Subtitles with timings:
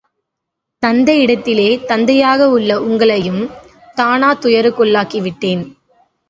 [0.83, 3.43] தந்தை இடத்திலே தந்தையாக உள்ள உங்களையும்
[3.97, 5.63] தானாத் துயருக்குள்ளாக்கிவிட்டேன்.